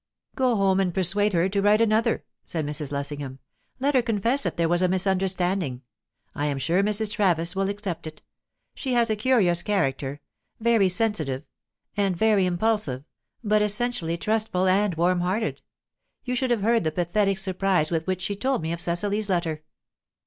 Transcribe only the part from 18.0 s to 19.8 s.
which she told me of Cecily's letter."